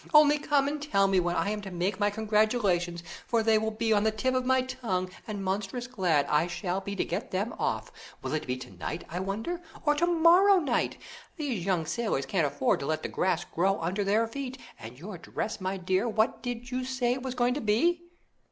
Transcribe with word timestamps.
Only 0.15 0.39
come 0.39 0.67
and 0.67 0.81
tell 0.81 1.05
me 1.07 1.19
when 1.19 1.35
I 1.35 1.51
am 1.51 1.61
to 1.61 1.69
make 1.69 1.99
my 1.99 2.09
congratulations, 2.09 3.03
for 3.27 3.43
they 3.43 3.59
will 3.59 3.69
be 3.69 3.93
on 3.93 4.03
the 4.03 4.09
tip 4.09 4.33
of 4.33 4.47
my 4.47 4.63
tongue, 4.63 5.11
and 5.27 5.43
monstrous 5.43 5.85
glad 5.85 6.25
I 6.25 6.47
shall 6.47 6.81
be 6.81 6.95
to 6.95 7.05
get 7.05 7.29
them 7.29 7.53
off. 7.59 7.91
Will 8.23 8.33
it 8.33 8.47
be 8.47 8.57
to 8.57 8.71
night, 8.71 9.03
I 9.11 9.19
wonder, 9.19 9.61
or 9.85 9.93
to 9.93 10.07
morrow 10.07 10.57
night? 10.57 10.97
These 11.37 11.67
young 11.67 11.85
sailors 11.85 12.25
can't 12.25 12.47
afford 12.47 12.79
to 12.79 12.87
let 12.87 13.03
the 13.03 13.09
grass 13.09 13.43
grow 13.45 13.79
under 13.79 14.03
their 14.03 14.27
feet. 14.27 14.57
And 14.79 14.97
your 14.97 15.19
dress, 15.19 15.61
my 15.61 15.77
dear, 15.77 16.09
what 16.09 16.41
did 16.41 16.71
you 16.71 16.83
say 16.83 17.13
it 17.13 17.21
was 17.21 17.35
going 17.35 17.53
to 17.53 17.61
be?" 17.61 18.01